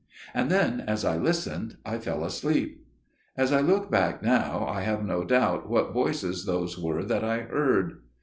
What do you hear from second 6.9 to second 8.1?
that I heard.